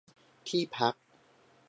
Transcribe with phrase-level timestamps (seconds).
[0.47, 0.93] ที่พัก